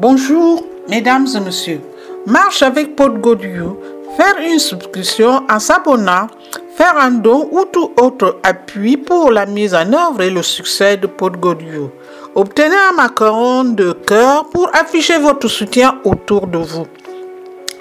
[0.00, 1.82] Bonjour, mesdames et messieurs.
[2.24, 3.76] Marche avec Podgodieu,
[4.16, 6.26] faire une subscription en s'abonnant,
[6.74, 10.96] faire un don ou tout autre appui pour la mise en œuvre et le succès
[10.96, 11.90] de Podgodieu.
[12.34, 16.86] Obtenez un macaron de cœur pour afficher votre soutien autour de vous.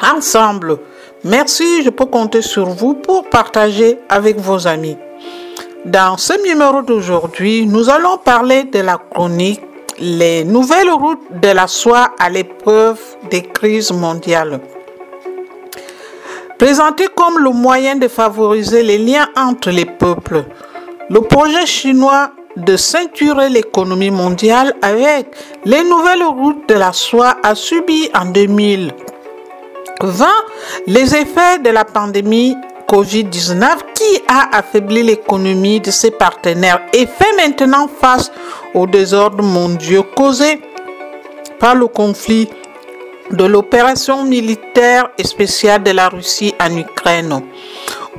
[0.03, 0.77] Ensemble,
[1.23, 4.97] merci, je peux compter sur vous pour partager avec vos amis.
[5.85, 9.61] Dans ce numéro d'aujourd'hui, nous allons parler de la chronique
[10.01, 12.97] Les nouvelles routes de la soie à l'épreuve
[13.29, 14.61] des crises mondiales.
[16.57, 20.45] Présenté comme le moyen de favoriser les liens entre les peuples,
[21.09, 25.35] le projet chinois de ceinturer l'économie mondiale avec
[25.65, 30.27] les nouvelles routes de la soie a subi en 2020
[30.87, 32.55] les effets de la pandémie
[32.87, 38.31] Covid-19 qui a affaibli l'économie de ses partenaires et fait maintenant face
[38.73, 40.59] aux désordres mondiaux causés
[41.59, 42.47] par le conflit
[43.31, 47.41] de l'opération militaire et spéciale de la Russie en Ukraine.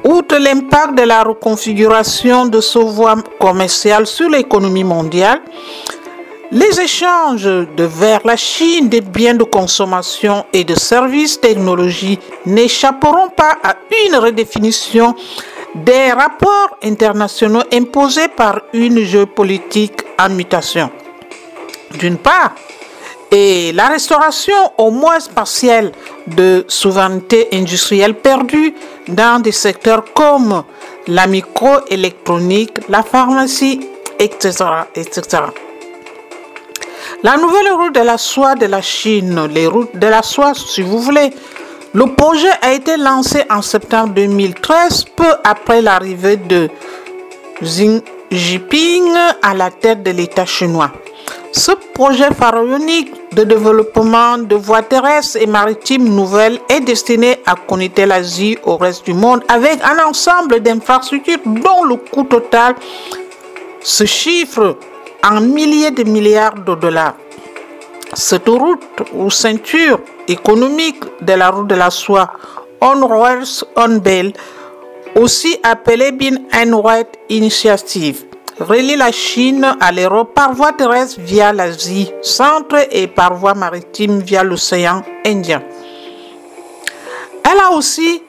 [0.05, 5.42] Outre l'impact de la reconfiguration de ce voie commercial sur l'économie mondiale,
[6.53, 13.28] les échanges de vers la Chine des biens de consommation et de services technologiques n'échapperont
[13.28, 15.14] pas à une redéfinition
[15.74, 20.90] des rapports internationaux imposés par une géopolitique en mutation.
[21.98, 22.54] D'une part,
[23.30, 25.92] et la restauration au moins partielle
[26.26, 28.74] de souveraineté industrielle perdue
[29.06, 30.64] dans des secteurs comme
[31.06, 34.64] la microélectronique, la pharmacie, etc..
[37.22, 40.82] La nouvelle route de la soie de la Chine, les routes de la soie si
[40.82, 41.30] vous voulez,
[41.92, 46.69] le projet a été lancé en septembre 2013, peu après l'arrivée de
[47.62, 50.92] Xi Jinping à la tête de l'État chinois.
[51.52, 58.06] Ce projet pharaonique de développement de voies terrestres et maritimes nouvelles est destiné à connecter
[58.06, 62.76] l'Asie au reste du monde avec un ensemble d'infrastructures dont le coût total
[63.82, 64.76] se chiffre
[65.25, 67.15] en milliers de milliards de dollars.
[68.15, 72.32] Cette route ou ceinture économique de la route de la soie
[72.81, 74.32] On Roads On Bell,
[75.15, 78.25] aussi appelée Bin and White Initiative,
[78.59, 84.19] relie la Chine à l'Europe par voie terrestre via l'Asie centre et par voie maritime
[84.21, 85.62] via l'océan Indien.
[87.44, 88.22] Elle a aussi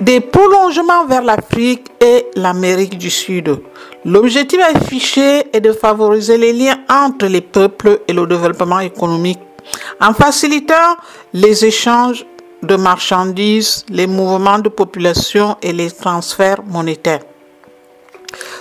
[0.00, 3.60] des prolongements vers l'Afrique et l'Amérique du Sud.
[4.08, 9.38] L'objectif affiché est de favoriser les liens entre les peuples et le développement économique
[10.00, 10.96] en facilitant
[11.34, 12.24] les échanges
[12.62, 17.20] de marchandises, les mouvements de population et les transferts monétaires.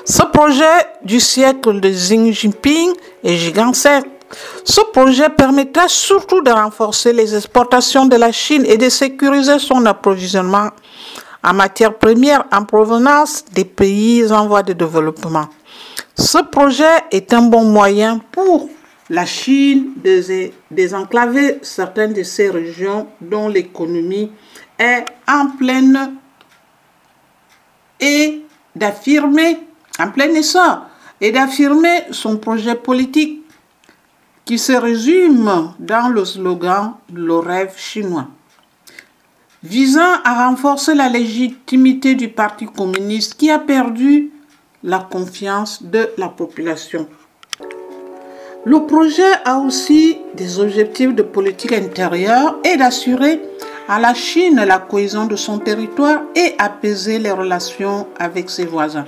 [0.03, 2.91] Ce projet du siècle de Xi Jinping
[3.23, 4.05] est gigantesque.
[4.65, 9.85] Ce projet permettra surtout de renforcer les exportations de la Chine et de sécuriser son
[9.85, 10.71] approvisionnement
[11.43, 15.47] en matières premières en provenance des pays en voie de développement.
[16.15, 18.69] Ce projet est un bon moyen pour
[19.09, 24.31] la Chine de désenclaver certaines de ces régions dont l'économie
[24.79, 26.15] est en pleine
[27.99, 28.43] et
[28.75, 29.59] d'affirmer
[29.99, 30.85] en plein essor
[31.21, 33.43] et d'affirmer son projet politique
[34.45, 38.27] qui se résume dans le slogan Le rêve chinois.
[39.63, 44.31] Visant à renforcer la légitimité du Parti communiste qui a perdu
[44.83, 47.07] la confiance de la population.
[48.65, 53.41] Le projet a aussi des objectifs de politique intérieure et d'assurer
[53.87, 59.05] à la Chine la cohésion de son territoire et apaiser les relations avec ses voisins.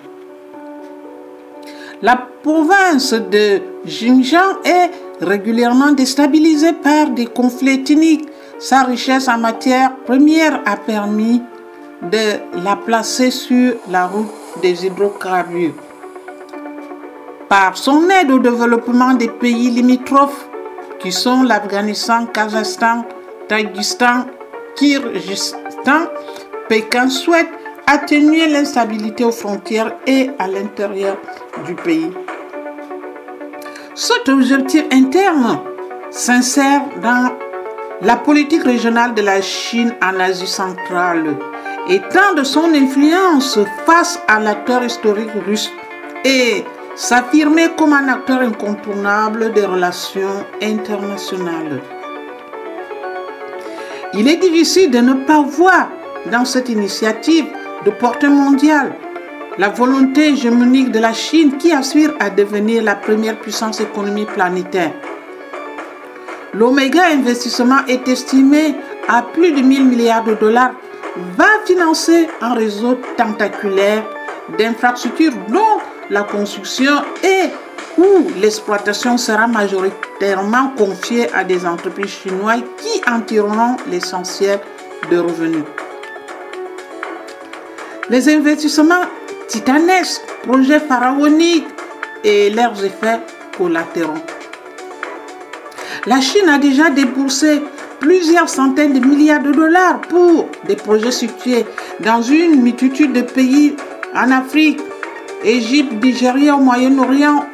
[2.01, 4.89] La province de Xinjiang est
[5.19, 8.28] régulièrement déstabilisée par des conflits ethniques.
[8.59, 11.41] Sa richesse en matières premières a permis
[12.01, 14.27] de la placer sur la route
[14.61, 15.73] des hydrocarbures.
[17.47, 20.49] Par son aide au développement des pays limitrophes
[20.99, 23.05] qui sont l'Afghanistan, Kazakhstan,
[23.47, 24.25] Tadjikistan,
[24.75, 26.07] Kyrgyzstan,
[26.67, 27.49] Pékin souhaite
[27.87, 31.15] atténuer l'instabilité aux frontières et à l'intérieur
[31.65, 32.11] du pays.
[33.95, 35.59] Cet objectif interne
[36.11, 37.31] s'insère dans
[38.01, 41.35] la politique régionale de la Chine en Asie centrale,
[41.89, 45.69] étant de son influence face à l'acteur historique russe
[46.23, 46.63] et
[46.95, 51.81] s'affirmer comme un acteur incontournable des relations internationales.
[54.13, 55.89] Il est difficile de ne pas voir
[56.31, 57.45] dans cette initiative
[57.85, 58.95] de portée mondiale,
[59.57, 64.93] la volonté hégémonique de la Chine qui aspire à devenir la première puissance économique planétaire.
[66.53, 68.75] l'Omega Investissement est estimé
[69.07, 70.71] à plus de 1000 milliards de dollars,
[71.37, 74.03] va financer un réseau tentaculaire
[74.57, 75.79] d'infrastructures dont
[76.09, 77.49] la construction et
[77.97, 84.59] où l'exploitation sera majoritairement confiée à des entreprises chinoises qui en tireront l'essentiel
[85.11, 85.63] de revenus.
[88.09, 89.05] Les investissements
[89.47, 91.67] titanesques, projets pharaoniques
[92.23, 93.19] et leurs effets
[93.57, 94.13] collatéraux.
[96.05, 97.61] La Chine a déjà déboursé
[97.99, 101.65] plusieurs centaines de milliards de dollars pour des projets situés
[101.99, 103.75] dans une multitude de pays
[104.15, 104.79] en Afrique,
[105.43, 107.45] Égypte, Nigeria, au Moyen-Orient,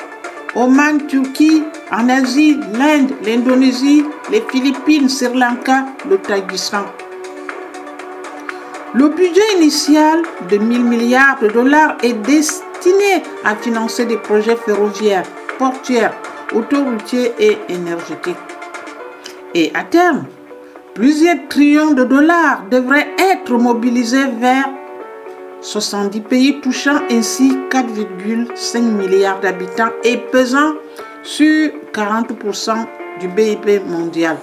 [0.56, 6.86] Oman, Turquie, en Asie, l'Inde, l'Indonésie, les Philippines, Sri Lanka, le Thaïlande.
[8.94, 15.26] Le budget initial de 1000 milliards de dollars est destiné à financer des projets ferroviaires,
[15.58, 16.14] portuaires,
[16.54, 18.36] autoroutiers et énergétiques.
[19.54, 20.26] Et à terme,
[20.94, 24.70] plusieurs trillions de dollars devraient être mobilisés vers
[25.62, 30.74] 70 pays touchant ainsi 4,5 milliards d'habitants et pesant
[31.24, 32.86] sur 40%
[33.20, 34.38] du BIP mondial.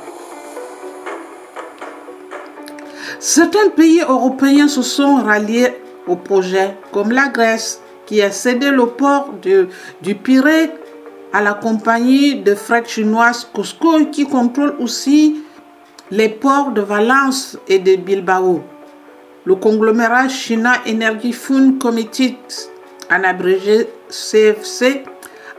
[3.20, 5.74] Certains pays européens se sont ralliés
[6.08, 9.68] au projet, comme la Grèce, qui a cédé le port de,
[10.02, 10.70] du Pirée
[11.32, 15.42] à la compagnie de fret chinoise Costco, qui contrôle aussi
[16.10, 18.62] les ports de Valence et de Bilbao.
[19.44, 22.36] Le conglomérat China Energy Fund Committee,
[23.10, 25.04] en abrégé CFC,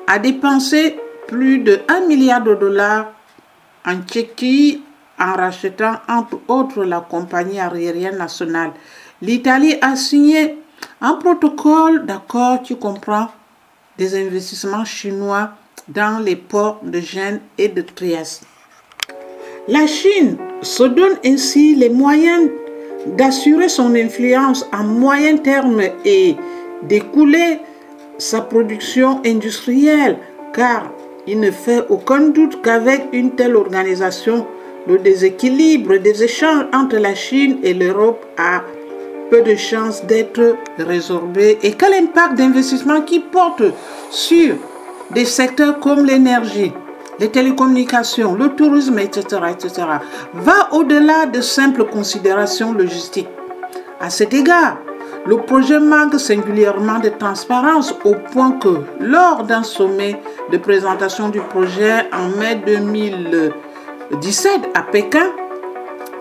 [0.07, 0.97] a dépensé
[1.27, 3.11] plus de 1 milliard de dollars
[3.85, 4.83] en Tchéquie
[5.19, 8.71] en rachetant entre autres la compagnie aérienne nationale.
[9.21, 10.57] L'Italie a signé
[11.01, 13.29] un protocole d'accord qui comprend
[13.97, 15.51] des investissements chinois
[15.87, 18.43] dans les ports de Gênes et de Trieste.
[19.67, 22.49] La Chine se donne ainsi les moyens
[23.05, 26.35] d'assurer son influence à moyen terme et
[26.83, 27.59] d'écouler
[28.17, 30.17] sa production industrielle,
[30.53, 30.91] car
[31.27, 34.45] il ne fait aucun doute qu'avec une telle organisation,
[34.87, 38.63] le déséquilibre des échanges entre la Chine et l'Europe a
[39.29, 43.63] peu de chances d'être résorbé et quel impact d'investissement qui porte
[44.11, 44.55] sur
[45.13, 46.73] des secteurs comme l'énergie,
[47.19, 49.87] les télécommunications, le tourisme, etc., etc.,
[50.33, 53.29] va au-delà de simples considérations logistiques.
[53.99, 54.77] À cet égard,
[55.25, 60.19] le projet manque singulièrement de transparence au point que, lors d'un sommet
[60.51, 63.53] de présentation du projet en mai 2000,
[64.19, 65.27] 17 à Pékin,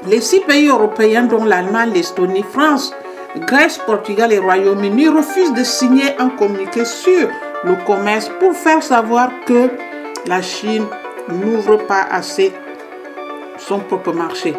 [0.07, 2.95] les six pays européens dont l'Allemagne, l'Estonie, France,
[3.47, 7.29] Grèce, Portugal et Royaume-Uni refusent de signer un communiqué sur
[7.65, 9.71] le commerce pour faire savoir que
[10.27, 10.85] la Chine
[11.29, 12.53] n'ouvre pas assez
[13.59, 14.55] son propre marché.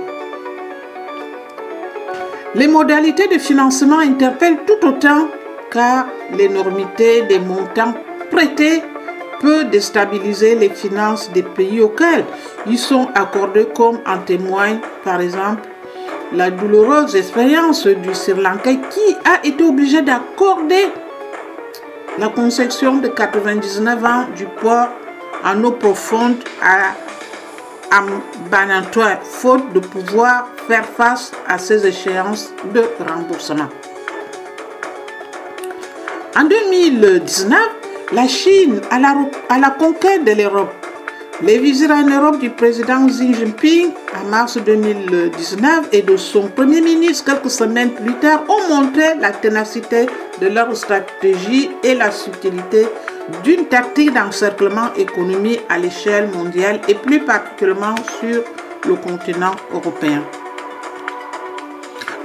[2.55, 5.27] Les modalités de financement interpellent tout autant
[5.71, 6.05] car
[6.37, 7.93] l'énormité des montants
[8.29, 8.83] prêtés
[9.41, 12.23] peut déstabiliser les finances des pays auxquels
[12.67, 15.67] ils sont accordés, comme en témoigne par exemple
[16.31, 20.87] la douloureuse expérience du Sri Lanka qui a été obligé d'accorder
[22.19, 24.89] la concession de 99 ans du port
[25.43, 26.93] en eau profonde à
[27.95, 33.69] Ambanatoa, faute de pouvoir faire face à ces échéances de remboursement.
[36.35, 37.59] En 2019,
[38.13, 39.15] la Chine à la,
[39.49, 40.73] à la conquête de l'Europe.
[41.41, 46.79] Les visites en Europe du président Xi Jinping en mars 2019 et de son premier
[46.79, 50.05] ministre quelques semaines plus tard ont montré la ténacité
[50.41, 52.87] de leur stratégie et la subtilité
[53.43, 58.43] d'une tactique d'encerclement économique à l'échelle mondiale et plus particulièrement sur
[58.85, 60.23] le continent européen.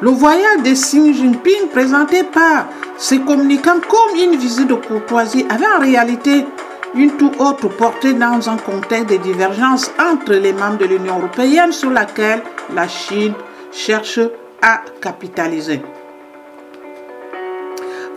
[0.00, 5.66] Le voyage de Xi Jinping présenté par ses communicants comme une visite de courtoisie avait
[5.76, 6.44] en réalité
[6.94, 11.72] une tout autre portée dans un contexte de divergence entre les membres de l'Union européenne
[11.72, 12.42] sur laquelle
[12.74, 13.34] la Chine
[13.72, 14.20] cherche
[14.62, 15.82] à capitaliser.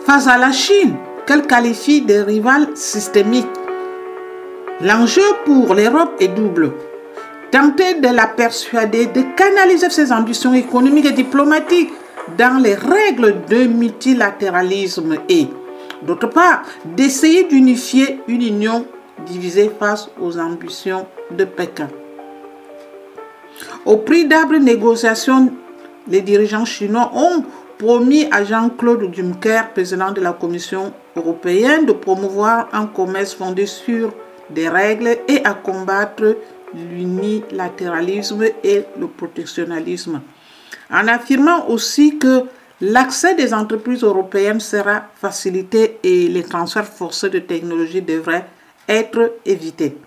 [0.04, 3.46] Face à la Chine, qu'elle qualifie de rival systémique,
[4.80, 6.72] l'enjeu pour l'Europe est double
[7.52, 11.92] tenter de la persuader de canaliser ses ambitions économiques et diplomatiques
[12.38, 15.46] dans les règles de multilatéralisme et,
[16.02, 18.86] d'autre part, d'essayer d'unifier une union
[19.26, 21.88] divisée face aux ambitions de Pékin.
[23.84, 25.52] Au prix d'âpres négociations,
[26.08, 27.44] les dirigeants chinois ont
[27.82, 34.12] promis à Jean-Claude Juncker, président de la Commission européenne, de promouvoir un commerce fondé sur
[34.50, 36.36] des règles et à combattre
[36.72, 40.20] l'unilatéralisme et le protectionnalisme,
[40.92, 42.44] en affirmant aussi que
[42.80, 48.46] l'accès des entreprises européennes sera facilité et les transferts forcés de technologie devraient
[48.88, 49.98] être évités.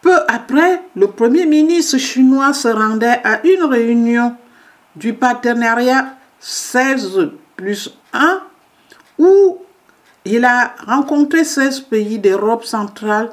[0.00, 4.34] Peu après, le Premier ministre chinois se rendait à une réunion
[4.98, 8.42] du partenariat 16 plus 1
[9.18, 9.58] où
[10.24, 13.30] il a rencontré 16 pays d'Europe centrale,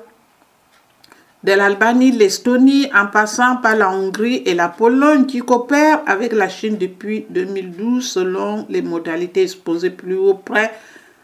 [1.44, 6.50] de l'Albanie, l'Estonie, en passant par la Hongrie et la Pologne qui coopèrent avec la
[6.50, 10.72] Chine depuis 2012 selon les modalités exposées plus haut près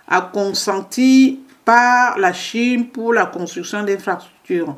[0.07, 4.75] à consentir par la Chine pour la construction d'infrastructures.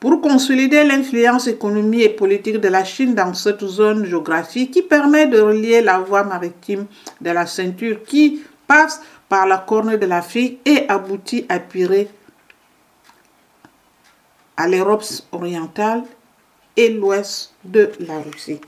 [0.00, 5.26] Pour consolider l'influence économique et politique de la Chine dans cette zone géographique qui permet
[5.26, 6.86] de relier la voie maritime
[7.20, 12.08] de la ceinture qui passe par la corne de l'Afrique et aboutit à Pirée,
[14.56, 15.02] à l'Europe
[15.32, 16.04] orientale
[16.76, 18.60] et l'ouest de la Russie.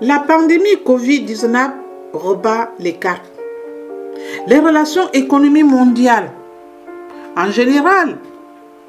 [0.00, 1.72] La pandémie Covid-19
[2.14, 3.30] rebat les cartes.
[4.46, 6.32] Les relations économiques mondiales
[7.36, 8.18] en général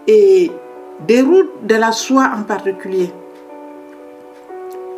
[0.08, 0.50] et
[1.02, 3.12] des routes de la soie en particulier.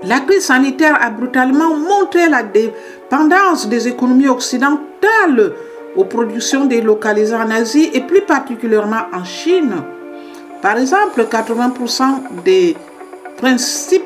[0.03, 5.53] La crise sanitaire a brutalement montré la dépendance des économies occidentales
[5.95, 9.73] aux productions délocalisées en Asie et plus particulièrement en Chine.
[10.61, 12.75] Par exemple, 80% des
[13.37, 14.05] principes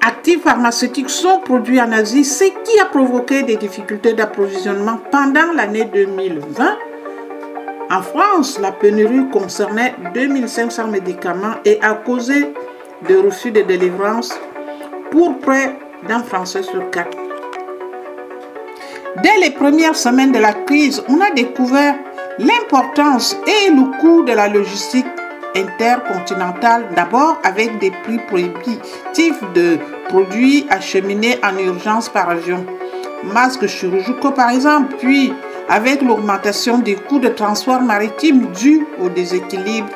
[0.00, 5.86] actifs pharmaceutiques sont produits en Asie, ce qui a provoqué des difficultés d'approvisionnement pendant l'année
[5.92, 6.89] 2020
[7.90, 12.54] en France, la pénurie concernait 2500 médicaments et a causé
[13.08, 14.32] des refus de délivrance
[15.10, 15.76] pour près
[16.08, 17.16] d'un Français sur quatre.
[19.22, 21.96] Dès les premières semaines de la crise, on a découvert
[22.38, 25.06] l'importance et le coût de la logistique
[25.56, 29.78] intercontinentale, d'abord avec des prix prohibitifs de
[30.08, 32.64] produits acheminés en urgence par avion,
[33.24, 35.32] masques chirurgicaux par exemple, puis
[35.70, 39.88] avec l'augmentation des coûts de transport maritime dû au déséquilibre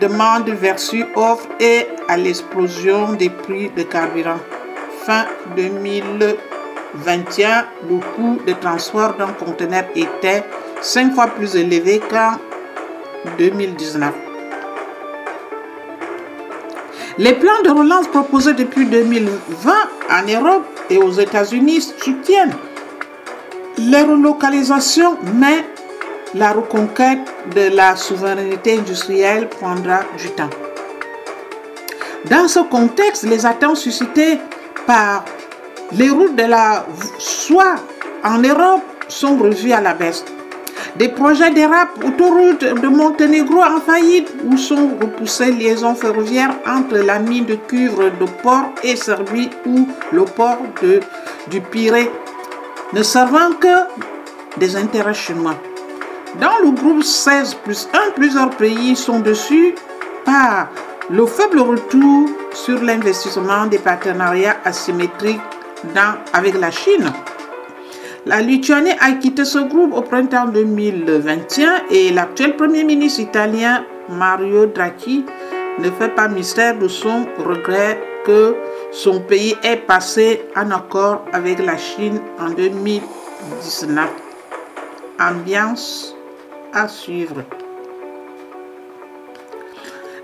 [0.00, 4.40] demande versus offre et à l'explosion des prix de carburant.
[5.04, 10.42] Fin 2021, le coût de transport d'un conteneur était
[10.82, 12.32] 5 fois plus élevé qu'en
[13.38, 14.12] 2019.
[17.18, 19.72] Les plans de relance proposés depuis 2020
[20.10, 22.52] en Europe et aux États-Unis soutiennent
[23.78, 25.64] les relocalisations, mais
[26.34, 27.20] la reconquête
[27.54, 30.50] de la souveraineté industrielle prendra du temps.
[32.30, 34.38] Dans ce contexte, les attentes suscitées
[34.86, 35.24] par
[35.92, 36.84] les routes de la
[37.18, 37.76] soie
[38.24, 40.24] en Europe sont revues à la baisse.
[40.96, 47.18] Des projets d'érable autoroute de Monténégro en faillite où sont repoussées liaisons ferroviaires entre la
[47.18, 51.00] mine de cuivre de Port et Serbie ou le port de,
[51.50, 52.10] du Pirée
[52.92, 55.56] ne servant que des intérêts chinois.
[56.40, 59.74] Dans le groupe 16 plus 1, plusieurs pays sont dessus
[60.24, 60.68] par
[61.08, 65.40] le faible retour sur l'investissement des partenariats asymétriques
[66.32, 67.12] avec la Chine.
[68.24, 74.66] La Lituanie a quitté ce groupe au printemps 2021 et l'actuel Premier ministre italien Mario
[74.66, 75.24] Draghi
[75.78, 78.56] ne fait pas mystère de son regret que
[78.92, 84.08] son pays est passé en accord avec la Chine en 2019.
[85.18, 86.14] Ambiance
[86.72, 87.42] à suivre.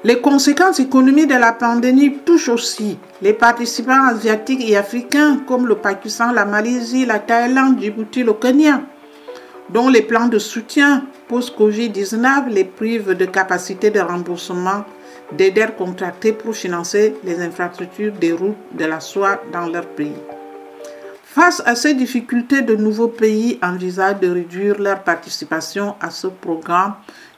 [0.05, 5.77] Les conséquences économiques de la pandémie touchent aussi les participants asiatiques et africains comme le
[5.77, 8.83] Pakistan, la Malaisie, la Thaïlande, Djibouti, le Kenya,
[9.71, 14.85] dont les plans de soutien post-Covid-19 les privent de capacité de remboursement
[15.37, 20.17] des dettes contractées pour financer les infrastructures des routes de la soie dans leur pays.
[21.25, 26.95] Face à ces difficultés, de nouveaux pays envisagent de réduire leur participation à ce programme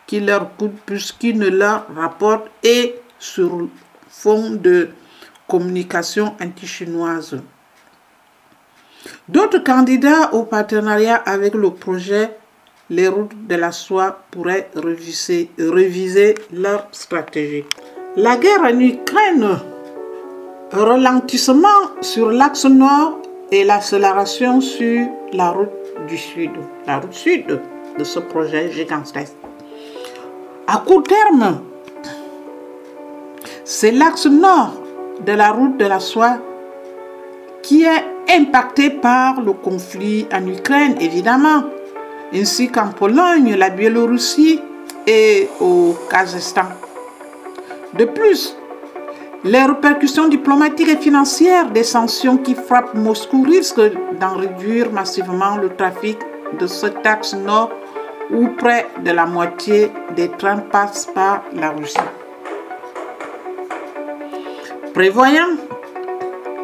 [0.07, 3.69] qui leur coûte plus qu'il ne leur rapporte et sur
[4.09, 4.91] fond de
[5.47, 7.41] communication anti-chinoise.
[9.29, 12.31] D'autres candidats au partenariat avec le projet
[12.91, 17.65] les routes de la soie pourraient réviser leur stratégie.
[18.17, 19.59] La guerre en Ukraine,
[20.71, 23.19] ralentissement sur l'axe nord
[23.51, 25.69] et l'accélération sur la route
[26.07, 26.53] du sud,
[26.87, 27.61] la route sud
[27.99, 29.35] de ce projet gigantesque.
[30.69, 31.59] À court terme,
[33.65, 34.81] c'est l'axe nord
[35.27, 36.39] de la route de la soie
[37.65, 41.65] qui est impacté par le conflit en Ukraine, évidemment
[42.33, 44.61] ainsi qu'en Pologne, la Biélorussie
[45.05, 46.84] et au Kazakhstan.
[47.99, 48.57] De plus,
[49.45, 55.69] les répercussions diplomatiques et financières des sanctions qui frappent Moscou risquent d'en réduire massivement le
[55.69, 56.19] trafic
[56.59, 57.71] de cet axe nord
[58.31, 61.97] où près de la moitié des trains passent par la Russie.
[64.93, 65.51] Prévoyant,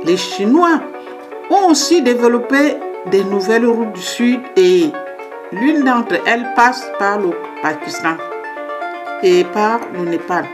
[0.05, 0.81] les Chinois
[1.51, 2.77] ont aussi développé
[3.11, 4.91] des nouvelles routes du sud et
[5.53, 7.31] l'une d'entre elles passe par le
[7.63, 8.17] Pakistan
[9.23, 10.45] et par le Népal.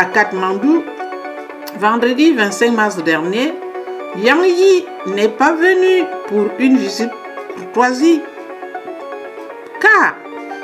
[0.00, 0.84] À Kathmandu,
[1.80, 3.52] vendredi 25 mars dernier,
[4.16, 7.10] Yang Yi n'est pas venu pour une visite
[7.56, 8.20] courtoisie
[9.80, 10.14] car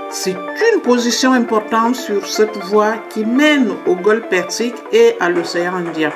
[0.08, 5.78] c'est une position importante sur cette voie qui mène au Golfe Persique et à l'océan
[5.78, 6.12] Indien.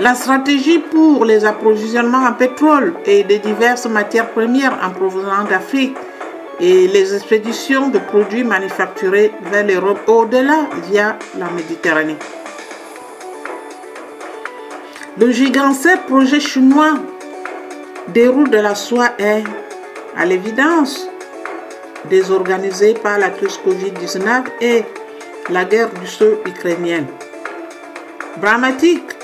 [0.00, 5.94] La stratégie pour les approvisionnements en pétrole et de diverses matières premières en provenance d'Afrique
[6.60, 12.16] et les expéditions de produits manufacturés vers l'Europe au-delà via la Méditerranée.
[15.18, 16.94] Le gigantesque projet chinois
[18.08, 19.44] des routes de la soie est,
[20.16, 21.08] à l'évidence,
[22.10, 24.84] désorganisé par la crise Covid-19 et
[25.50, 27.06] la guerre du sol ukrainienne.
[28.38, 29.14] Dramatique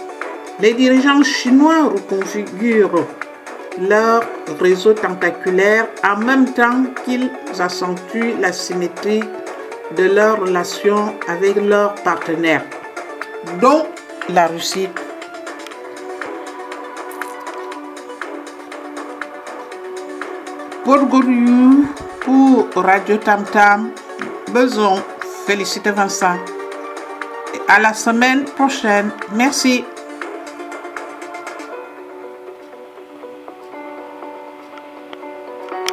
[0.60, 3.06] les dirigeants chinois reconfigurent
[3.78, 4.22] leur
[4.60, 9.22] réseau tentaculaire en même temps qu'ils accentuent la symétrie
[9.96, 12.64] de leurs relations avec leurs partenaires,
[13.60, 13.86] dont
[14.28, 14.88] la Russie.
[20.84, 21.86] Pour Goryou,
[22.20, 23.90] pour Radio Tam Tam,
[24.52, 25.02] besoin
[25.46, 26.36] féliciter Vincent.
[27.70, 29.10] à la semaine prochaine.
[29.32, 29.84] Merci.